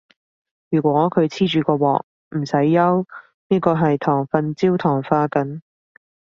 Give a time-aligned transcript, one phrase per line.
[0.71, 2.01] 如果佢黐住個鑊，
[2.35, 3.05] 唔使憂，
[3.49, 5.61] 呢個係糖分焦糖化緊